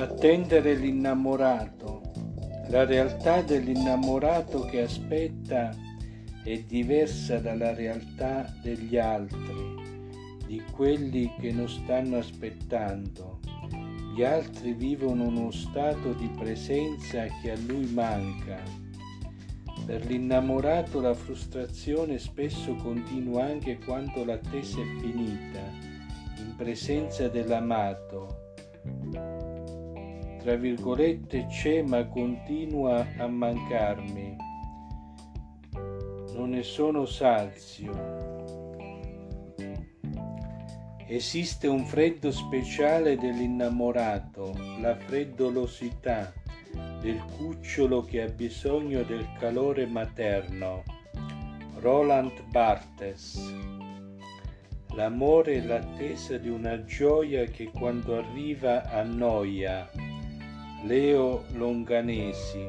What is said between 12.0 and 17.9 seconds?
aspettando. Gli altri vivono uno stato di presenza che a lui